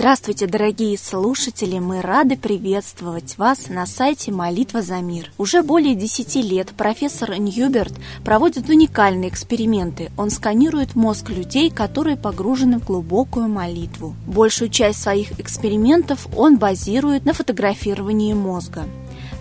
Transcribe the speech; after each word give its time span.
Здравствуйте, 0.00 0.46
дорогие 0.46 0.96
слушатели! 0.96 1.78
Мы 1.78 2.00
рады 2.00 2.38
приветствовать 2.38 3.36
вас 3.36 3.68
на 3.68 3.84
сайте 3.84 4.32
«Молитва 4.32 4.80
за 4.80 4.96
мир». 5.02 5.30
Уже 5.36 5.62
более 5.62 5.94
10 5.94 6.36
лет 6.36 6.70
профессор 6.70 7.38
Ньюберт 7.38 7.92
проводит 8.24 8.70
уникальные 8.70 9.28
эксперименты. 9.28 10.10
Он 10.16 10.30
сканирует 10.30 10.94
мозг 10.94 11.28
людей, 11.28 11.68
которые 11.68 12.16
погружены 12.16 12.78
в 12.78 12.86
глубокую 12.86 13.48
молитву. 13.48 14.14
Большую 14.26 14.70
часть 14.70 15.02
своих 15.02 15.38
экспериментов 15.38 16.26
он 16.34 16.56
базирует 16.56 17.26
на 17.26 17.34
фотографировании 17.34 18.32
мозга. 18.32 18.86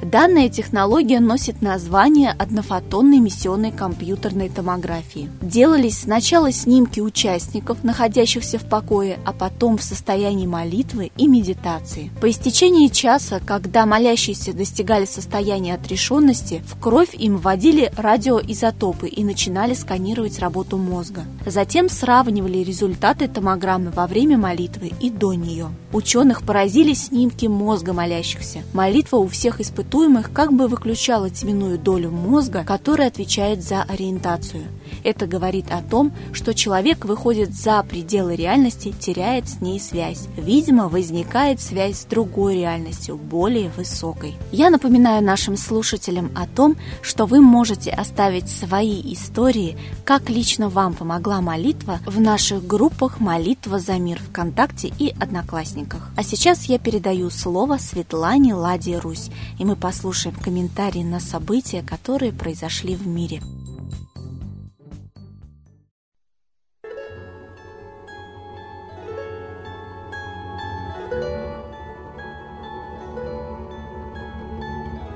Данная 0.01 0.47
технология 0.47 1.19
носит 1.19 1.61
название 1.61 2.31
однофотонной 2.31 3.17
эмиссионной 3.17 3.71
компьютерной 3.71 4.47
томографии. 4.47 5.29
Делались 5.41 5.99
сначала 5.99 6.53
снимки 6.53 7.01
участников, 7.01 7.83
находящихся 7.83 8.59
в 8.59 8.63
покое, 8.63 9.19
а 9.25 9.33
потом 9.33 9.77
в 9.77 9.83
состоянии 9.83 10.47
молитвы 10.47 11.11
и 11.17 11.27
медитации. 11.27 12.11
По 12.21 12.29
истечении 12.29 12.87
часа, 12.87 13.41
когда 13.45 13.85
молящиеся 13.85 14.53
достигали 14.53 15.03
состояния 15.03 15.73
отрешенности, 15.73 16.63
в 16.65 16.79
кровь 16.79 17.13
им 17.13 17.35
вводили 17.35 17.91
радиоизотопы 17.97 19.09
и 19.09 19.25
начинали 19.25 19.73
сканировать 19.73 20.39
работу 20.39 20.77
мозга. 20.77 21.25
Затем 21.45 21.89
сравнивали 21.89 22.59
результаты 22.59 23.27
томограммы 23.27 23.91
во 23.91 24.07
время 24.07 24.37
молитвы 24.37 24.93
и 25.01 25.09
до 25.09 25.33
нее. 25.33 25.67
Ученых 25.91 26.43
поразили 26.43 26.93
снимки 26.93 27.47
мозга 27.47 27.91
молящихся. 27.91 28.63
Молитва 28.73 29.17
у 29.17 29.27
всех 29.27 29.59
испытуемых 29.59 29.88
испытуемых 29.89 30.31
как 30.31 30.53
бы 30.53 30.67
выключала 30.67 31.29
теменную 31.29 31.77
долю 31.79 32.11
мозга, 32.11 32.63
которая 32.63 33.07
отвечает 33.07 33.63
за 33.63 33.81
ориентацию. 33.81 34.63
Это 35.03 35.25
говорит 35.25 35.65
о 35.71 35.81
том, 35.81 36.11
что 36.31 36.53
человек 36.53 37.05
выходит 37.05 37.53
за 37.53 37.81
пределы 37.83 38.35
реальности, 38.35 38.93
теряет 38.99 39.49
с 39.49 39.61
ней 39.61 39.79
связь. 39.79 40.27
Видимо, 40.37 40.89
возникает 40.89 41.59
связь 41.59 42.01
с 42.01 42.05
другой 42.05 42.55
реальностью, 42.55 43.17
более 43.17 43.71
высокой. 43.77 44.35
Я 44.51 44.69
напоминаю 44.69 45.23
нашим 45.23 45.57
слушателям 45.57 46.31
о 46.35 46.45
том, 46.45 46.75
что 47.01 47.25
вы 47.25 47.41
можете 47.41 47.91
оставить 47.91 48.49
свои 48.49 49.01
истории, 49.13 49.77
как 50.05 50.29
лично 50.29 50.69
вам 50.69 50.93
помогла 50.93 51.41
молитва 51.41 51.99
в 52.05 52.19
наших 52.19 52.65
группах 52.65 53.19
«Молитва 53.19 53.79
за 53.79 53.93
мир» 53.93 54.19
ВКонтакте 54.29 54.91
и 54.99 55.13
Одноклассниках. 55.19 56.09
А 56.15 56.23
сейчас 56.23 56.65
я 56.65 56.77
передаю 56.77 57.29
слово 57.29 57.77
Светлане 57.77 58.53
Ладе 58.53 58.97
Русь, 58.99 59.29
и 59.57 59.65
мы 59.65 59.75
послушаем 59.79 60.35
комментарии 60.35 61.03
на 61.03 61.19
события, 61.19 61.81
которые 61.81 62.33
произошли 62.33 62.95
в 62.95 63.07
мире. 63.07 63.41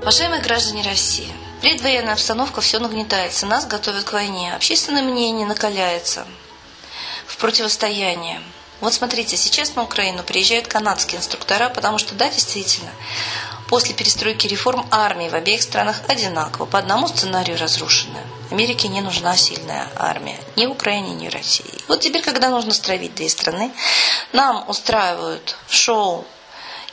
Уважаемые 0.04 0.42
граждане 0.42 0.82
России, 0.82 1.32
предвоенная 1.62 2.12
обстановка 2.12 2.60
все 2.60 2.78
нагнетается, 2.78 3.46
нас 3.46 3.66
готовят 3.66 4.04
к 4.04 4.12
войне, 4.12 4.54
общественное 4.54 5.02
мнение 5.02 5.46
накаляется 5.46 6.26
в 7.26 7.38
противостоянии. 7.38 8.38
Вот 8.82 8.92
смотрите, 8.92 9.38
сейчас 9.38 9.74
на 9.76 9.82
Украину 9.82 10.22
приезжают 10.22 10.68
канадские 10.68 11.20
инструктора, 11.20 11.70
потому 11.70 11.96
что, 11.96 12.14
да, 12.14 12.28
действительно, 12.28 12.90
после 13.74 13.92
перестройки 13.92 14.46
реформ 14.46 14.86
армии 14.92 15.28
в 15.28 15.34
обеих 15.34 15.60
странах 15.60 16.00
одинаково, 16.06 16.64
по 16.64 16.78
одному 16.78 17.08
сценарию 17.08 17.58
разрушены. 17.58 18.20
Америке 18.52 18.86
не 18.86 19.00
нужна 19.00 19.36
сильная 19.36 19.88
армия, 19.96 20.38
ни 20.54 20.66
Украине, 20.66 21.12
ни 21.16 21.26
России. 21.26 21.82
Вот 21.88 21.98
теперь, 21.98 22.22
когда 22.22 22.50
нужно 22.50 22.72
стравить 22.72 23.16
две 23.16 23.28
страны, 23.28 23.72
нам 24.32 24.64
устраивают 24.68 25.56
шоу 25.68 26.24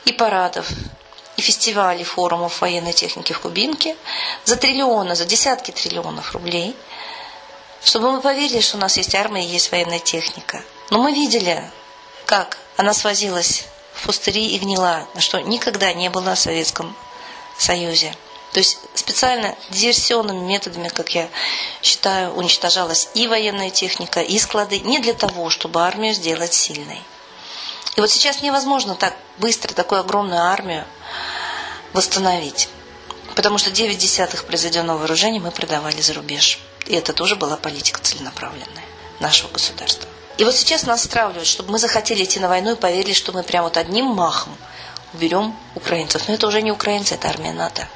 и 0.06 0.12
парадов, 0.12 0.66
и 1.36 1.40
фестивалей, 1.40 2.02
форумов 2.02 2.60
военной 2.60 2.92
техники 2.92 3.32
в 3.32 3.38
Кубинке 3.38 3.94
за 4.44 4.56
триллионы, 4.56 5.14
за 5.14 5.24
десятки 5.24 5.70
триллионов 5.70 6.32
рублей, 6.32 6.74
чтобы 7.84 8.10
мы 8.10 8.20
поверили, 8.20 8.60
что 8.60 8.76
у 8.76 8.80
нас 8.80 8.96
есть 8.96 9.14
армия 9.14 9.44
и 9.44 9.48
есть 9.48 9.70
военная 9.70 10.00
техника. 10.00 10.64
Но 10.90 11.00
мы 11.00 11.12
видели, 11.12 11.62
как 12.26 12.58
она 12.76 12.92
свозилась 12.92 13.66
в 13.94 14.28
и 14.28 14.58
гнила, 14.58 15.06
что 15.18 15.40
никогда 15.40 15.92
не 15.92 16.10
было 16.10 16.34
в 16.34 16.38
Советском 16.38 16.96
Союзе. 17.58 18.14
То 18.52 18.58
есть 18.58 18.78
специально 18.94 19.56
диверсионными 19.70 20.44
методами, 20.44 20.88
как 20.88 21.14
я 21.14 21.28
считаю, 21.82 22.32
уничтожалась 22.34 23.08
и 23.14 23.26
военная 23.26 23.70
техника, 23.70 24.20
и 24.20 24.38
склады 24.38 24.80
не 24.80 24.98
для 24.98 25.14
того, 25.14 25.48
чтобы 25.48 25.82
армию 25.82 26.12
сделать 26.12 26.52
сильной. 26.52 27.02
И 27.96 28.00
вот 28.00 28.10
сейчас 28.10 28.42
невозможно 28.42 28.94
так 28.94 29.16
быстро 29.38 29.72
такую 29.72 30.00
огромную 30.00 30.40
армию 30.40 30.84
восстановить. 31.92 32.68
Потому 33.34 33.56
что 33.56 33.70
9 33.70 33.96
десятых 33.96 34.44
произведенного 34.44 34.98
вооружения 34.98 35.40
мы 35.40 35.50
продавали 35.50 36.00
за 36.00 36.12
рубеж. 36.12 36.58
И 36.86 36.94
это 36.94 37.14
тоже 37.14 37.36
была 37.36 37.56
политика 37.56 38.00
целенаправленная 38.00 38.84
нашего 39.20 39.50
государства. 39.50 40.08
И 40.42 40.44
вот 40.44 40.56
сейчас 40.56 40.86
нас 40.86 41.04
стравливают, 41.04 41.46
чтобы 41.46 41.70
мы 41.70 41.78
захотели 41.78 42.24
идти 42.24 42.40
на 42.40 42.48
войну 42.48 42.72
и 42.72 42.74
поверили, 42.74 43.12
что 43.12 43.30
мы 43.30 43.44
прямо 43.44 43.68
вот 43.68 43.76
одним 43.76 44.06
махом 44.06 44.58
уберем 45.14 45.56
украинцев. 45.76 46.26
Но 46.26 46.34
это 46.34 46.48
уже 46.48 46.62
не 46.62 46.72
украинцы, 46.72 47.14
это 47.14 47.28
армия 47.28 47.52
НАТО. 47.52 47.86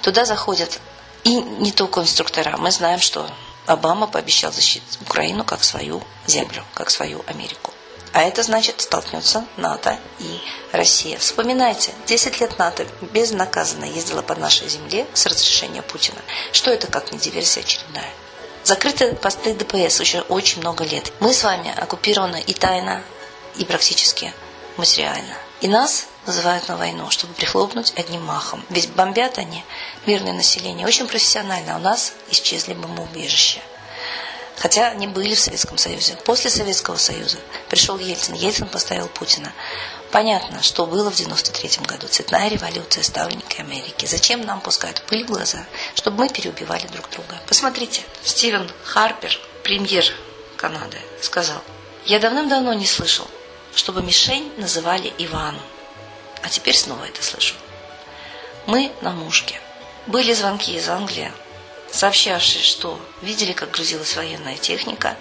Туда 0.00 0.24
заходят 0.24 0.78
и 1.24 1.34
не 1.34 1.72
только 1.72 2.00
инструктора. 2.00 2.56
Мы 2.56 2.70
знаем, 2.70 3.00
что 3.00 3.28
Обама 3.66 4.06
пообещал 4.06 4.52
защитить 4.52 4.96
Украину 5.00 5.42
как 5.42 5.64
свою 5.64 6.00
землю, 6.28 6.64
как 6.72 6.90
свою 6.90 7.24
Америку. 7.26 7.74
А 8.12 8.22
это 8.22 8.44
значит 8.44 8.80
столкнется 8.80 9.44
НАТО 9.56 9.98
и 10.20 10.40
Россия. 10.70 11.18
Вспоминайте, 11.18 11.90
10 12.06 12.40
лет 12.40 12.60
НАТО 12.60 12.86
безнаказанно 13.12 13.86
ездила 13.86 14.22
по 14.22 14.36
нашей 14.36 14.68
земле 14.68 15.04
с 15.14 15.26
разрешения 15.26 15.82
Путина. 15.82 16.20
Что 16.52 16.70
это 16.70 16.86
как 16.86 17.10
не 17.10 17.18
диверсия 17.18 17.64
очередная? 17.64 18.12
Закрыты 18.64 19.14
посты 19.14 19.54
ДПС 19.54 20.00
уже 20.00 20.20
очень 20.22 20.60
много 20.60 20.84
лет. 20.84 21.12
Мы 21.20 21.32
с 21.32 21.42
вами 21.42 21.72
оккупированы 21.76 22.40
и 22.40 22.52
тайно, 22.52 23.02
и 23.56 23.64
практически 23.64 24.32
материально. 24.76 25.34
И 25.60 25.68
нас 25.68 26.06
называют 26.26 26.68
на 26.68 26.76
войну, 26.76 27.10
чтобы 27.10 27.34
прихлопнуть 27.34 27.92
одним 27.96 28.24
махом. 28.24 28.64
Ведь 28.68 28.90
бомбят 28.90 29.38
они 29.38 29.64
мирное 30.06 30.32
население 30.32 30.86
очень 30.86 31.08
профессионально. 31.08 31.74
А 31.74 31.78
у 31.78 31.80
нас 31.80 32.12
исчезли 32.30 32.74
бомбоубежища. 32.74 33.60
Хотя 34.56 34.88
они 34.88 35.06
были 35.06 35.34
в 35.34 35.40
Советском 35.40 35.78
Союзе. 35.78 36.16
После 36.24 36.50
Советского 36.50 36.96
Союза 36.96 37.38
пришел 37.68 37.98
Ельцин. 37.98 38.34
Ельцин 38.34 38.68
поставил 38.68 39.08
Путина. 39.08 39.52
Понятно, 40.10 40.62
что 40.62 40.86
было 40.86 41.10
в 41.10 41.14
93 41.14 41.84
году. 41.86 42.08
Цветная 42.08 42.48
революция, 42.48 43.02
ставленники 43.58 43.60
Америки. 43.60 44.06
Зачем 44.06 44.42
нам 44.42 44.60
пускают 44.60 45.02
пыль 45.02 45.24
в 45.24 45.28
глаза? 45.28 45.64
Чтобы 45.94 46.18
мы 46.18 46.28
переубивали 46.28 46.86
друг 46.86 47.08
друга. 47.10 47.36
Посмотрите, 47.46 48.02
Стивен 48.22 48.70
Харпер, 48.84 49.38
премьер 49.62 50.04
Канады, 50.56 50.98
сказал, 51.20 51.62
я 52.06 52.18
давным-давно 52.18 52.74
не 52.74 52.86
слышал, 52.86 53.26
чтобы 53.74 54.02
мишень 54.02 54.52
называли 54.56 55.12
Иван. 55.18 55.56
А 56.42 56.48
теперь 56.48 56.76
снова 56.76 57.04
это 57.04 57.22
слышу. 57.22 57.54
Мы 58.66 58.92
на 59.02 59.10
мушке. 59.12 59.60
Были 60.06 60.32
звонки 60.32 60.74
из 60.74 60.88
Англии, 60.88 61.32
сообщавшие, 61.90 62.62
что 62.62 62.98
видели, 63.22 63.52
как 63.52 63.70
грузилась 63.70 64.16
военная 64.16 64.56
техника 64.56 65.16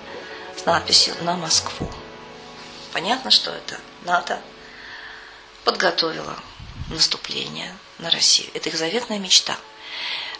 с 0.55 0.65
надписью 0.65 1.13
«На 1.21 1.35
Москву». 1.35 1.89
Понятно, 2.93 3.31
что 3.31 3.51
это 3.51 3.77
НАТО 4.05 4.39
подготовило 5.65 6.35
наступление 6.89 7.75
на 7.99 8.09
Россию. 8.09 8.49
Это 8.53 8.69
их 8.69 8.77
заветная 8.77 9.19
мечта. 9.19 9.57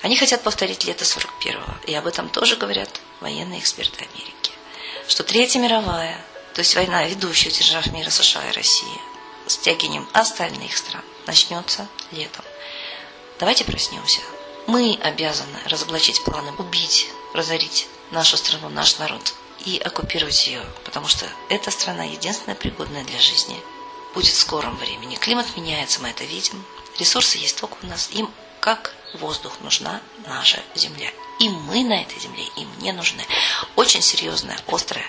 Они 0.01 0.15
хотят 0.15 0.43
повторить 0.43 0.85
лето 0.85 1.03
41-го. 1.03 1.89
И 1.89 1.95
об 1.95 2.07
этом 2.07 2.29
тоже 2.29 2.55
говорят 2.55 3.01
военные 3.19 3.59
эксперты 3.59 4.05
Америки. 4.05 4.51
Что 5.07 5.23
Третья 5.23 5.59
мировая, 5.59 6.23
то 6.53 6.59
есть 6.59 6.75
война, 6.75 7.03
ведущая 7.05 7.49
держав 7.49 7.88
мира 7.88 8.09
США 8.09 8.47
и 8.49 8.53
России, 8.53 9.01
с 9.47 9.57
тягием 9.57 10.07
остальных 10.13 10.75
стран, 10.77 11.03
начнется 11.25 11.88
летом. 12.11 12.44
Давайте 13.39 13.63
проснемся. 13.63 14.21
Мы 14.67 15.00
обязаны 15.01 15.59
разоблачить 15.65 16.23
планы, 16.23 16.51
убить, 16.57 17.07
разорить 17.33 17.88
нашу 18.11 18.38
страну, 18.38 18.69
наш 18.69 18.97
народ 18.97 19.33
и 19.65 19.77
оккупировать 19.77 20.47
ее, 20.47 20.63
потому 20.83 21.07
что 21.07 21.25
эта 21.50 21.71
страна 21.71 22.03
единственная 22.03 22.55
пригодная 22.55 23.03
для 23.03 23.19
жизни. 23.19 23.57
Будет 24.17 24.33
в 24.33 24.39
скором 24.39 24.75
времени. 24.77 25.15
Климат 25.15 25.55
меняется, 25.55 26.01
мы 26.01 26.09
это 26.09 26.23
видим. 26.23 26.65
Ресурсы 26.97 27.37
есть 27.37 27.59
только 27.59 27.77
у 27.83 27.85
нас. 27.85 28.09
Им 28.13 28.31
как 28.59 28.95
воздух 29.13 29.59
нужна 29.61 30.01
наша 30.25 30.59
земля. 30.73 31.11
И 31.37 31.49
мы 31.49 31.83
на 31.83 32.01
этой 32.01 32.19
земле 32.19 32.43
им 32.55 32.67
не 32.79 32.93
нужны. 32.93 33.23
Очень 33.75 34.01
серьезная, 34.01 34.57
острая 34.65 35.05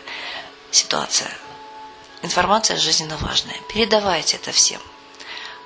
ситуация. 0.70 1.32
Информация 2.20 2.76
жизненно 2.76 3.16
важная. 3.16 3.58
Передавайте 3.72 4.36
это 4.36 4.52
всем. 4.52 4.82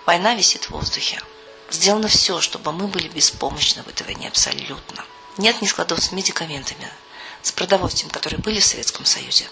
Война 0.06 0.36
висит 0.36 0.66
в 0.66 0.70
воздухе. 0.70 1.20
Сделано 1.68 2.06
все, 2.06 2.40
чтобы 2.40 2.70
мы 2.70 2.86
были 2.86 3.08
беспомощны 3.08 3.82
в 3.82 3.88
этой 3.88 4.04
войне 4.04 4.28
абсолютно. 4.28 5.04
Нет 5.36 5.60
ни 5.60 5.66
складов 5.66 6.00
с 6.00 6.12
медикаментами, 6.12 6.88
с 7.42 7.50
продовольствием, 7.50 8.10
которые 8.10 8.38
были 8.38 8.60
в 8.60 8.64
Советском 8.64 9.04
Союзе. 9.04 9.48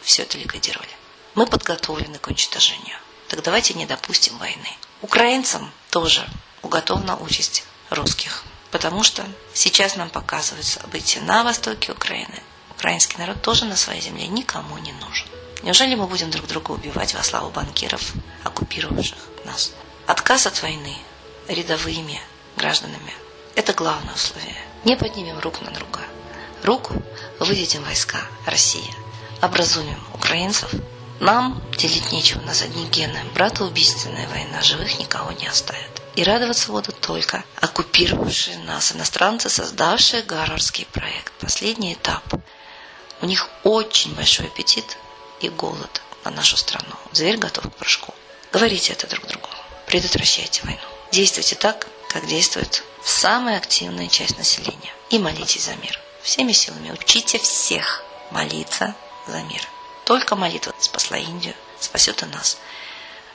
Все 0.00 0.22
это 0.22 0.38
ликвидировали. 0.38 0.92
Мы 1.34 1.44
подготовлены 1.44 2.20
к 2.20 2.28
уничтожению. 2.28 2.98
Так 3.32 3.42
давайте 3.42 3.72
не 3.72 3.86
допустим 3.86 4.36
войны. 4.36 4.68
Украинцам 5.00 5.72
тоже 5.88 6.28
уготована 6.60 7.16
участь 7.16 7.64
русских, 7.88 8.44
потому 8.70 9.02
что 9.02 9.24
сейчас 9.54 9.96
нам 9.96 10.10
показывают 10.10 10.66
события 10.66 11.22
на 11.22 11.42
востоке 11.42 11.92
Украины. 11.92 12.42
Украинский 12.72 13.16
народ 13.16 13.40
тоже 13.40 13.64
на 13.64 13.74
своей 13.74 14.02
земле 14.02 14.26
никому 14.26 14.76
не 14.76 14.92
нужен. 14.92 15.26
Неужели 15.62 15.94
мы 15.94 16.06
будем 16.08 16.30
друг 16.30 16.46
друга 16.46 16.72
убивать 16.72 17.14
во 17.14 17.22
славу 17.22 17.48
банкиров, 17.48 18.12
оккупировавших 18.44 19.16
нас? 19.46 19.72
Отказ 20.06 20.46
от 20.46 20.60
войны 20.60 20.94
рядовыми 21.48 22.20
гражданами– 22.58 23.14
это 23.54 23.72
главное 23.72 24.12
условие. 24.12 24.62
Не 24.84 24.94
поднимем 24.94 25.38
рук 25.38 25.62
на 25.62 25.70
друга. 25.70 26.00
Руку 26.62 27.02
выведем 27.38 27.82
войска 27.84 28.20
России, 28.44 28.94
образуем 29.40 29.98
украинцев. 30.12 30.70
Нам 31.20 31.62
делить 31.76 32.12
нечего, 32.12 32.40
у 32.40 32.46
нас 32.46 32.62
одни 32.62 32.86
гены. 32.86 33.20
Братоубийственная 33.34 34.28
война 34.28 34.62
живых 34.62 34.98
никого 34.98 35.32
не 35.32 35.46
оставит. 35.46 36.02
И 36.14 36.24
радоваться 36.24 36.70
будут 36.70 37.00
только 37.00 37.44
оккупировавшие 37.60 38.58
нас 38.58 38.92
иностранцы, 38.92 39.48
создавшие 39.48 40.22
Гарвардский 40.22 40.86
проект. 40.86 41.32
Последний 41.34 41.94
этап. 41.94 42.22
У 43.20 43.26
них 43.26 43.48
очень 43.62 44.14
большой 44.14 44.46
аппетит 44.46 44.98
и 45.40 45.48
голод 45.48 46.02
на 46.24 46.30
нашу 46.30 46.56
страну. 46.56 46.94
Зверь 47.12 47.38
готов 47.38 47.64
к 47.64 47.76
прыжку. 47.76 48.14
Говорите 48.52 48.92
это 48.92 49.06
друг 49.06 49.26
другу. 49.26 49.48
Предотвращайте 49.86 50.62
войну. 50.64 50.80
Действуйте 51.12 51.54
так, 51.54 51.86
как 52.08 52.26
действует 52.26 52.82
самая 53.04 53.58
активная 53.58 54.08
часть 54.08 54.38
населения. 54.38 54.92
И 55.10 55.18
молитесь 55.18 55.64
за 55.64 55.74
мир. 55.76 55.98
Всеми 56.22 56.52
силами 56.52 56.90
учите 56.90 57.38
всех 57.38 58.02
молиться 58.30 58.94
за 59.26 59.42
мир. 59.42 59.62
Только 60.04 60.34
молитва 60.36 60.74
спасла 60.78 61.16
Индию, 61.16 61.54
спасет 61.78 62.22
и 62.22 62.26
нас. 62.26 62.58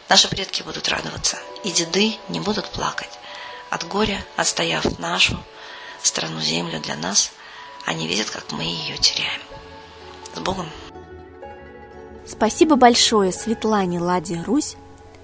Наши 0.09 0.27
предки 0.29 0.63
будут 0.63 0.89
радоваться, 0.89 1.37
и 1.63 1.71
деды 1.71 2.15
не 2.29 2.39
будут 2.39 2.69
плакать. 2.69 3.09
От 3.69 3.85
горя, 3.87 4.23
отстояв 4.35 4.99
нашу 4.99 5.37
страну, 6.01 6.39
землю 6.39 6.79
для 6.79 6.95
нас, 6.95 7.31
они 7.85 8.07
видят, 8.07 8.29
как 8.29 8.51
мы 8.51 8.63
ее 8.63 8.97
теряем. 8.97 9.41
С 10.33 10.39
Богом! 10.39 10.69
Спасибо 12.25 12.75
большое 12.75 13.31
Светлане 13.31 13.99
Ладе 13.99 14.41
Русь. 14.41 14.75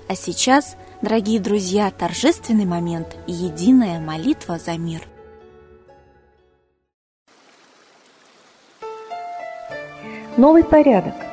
А 0.07 0.15
сейчас, 0.15 0.75
дорогие 1.01 1.39
друзья, 1.39 1.91
торжественный 1.91 2.65
момент 2.65 3.15
и 3.27 3.33
единая 3.33 3.99
молитва 3.99 4.59
за 4.59 4.77
мир. 4.77 5.07
Новый 10.35 10.63
порядок 10.63 11.32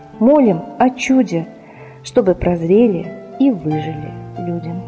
молим 0.21 0.61
о 0.77 0.91
чуде, 0.91 1.47
чтобы 2.03 2.35
прозрели 2.35 3.11
и 3.39 3.49
выжили 3.49 4.13
людям. 4.37 4.81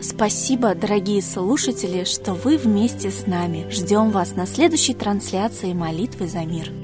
Спасибо, 0.00 0.74
дорогие 0.74 1.20
слушатели, 1.20 2.04
что 2.04 2.32
вы 2.32 2.56
вместе 2.56 3.10
с 3.10 3.26
нами. 3.26 3.66
Ждем 3.68 4.10
вас 4.10 4.36
на 4.36 4.46
следующей 4.46 4.94
трансляции 4.94 5.72
молитвы 5.72 6.28
за 6.28 6.44
мир. 6.44 6.83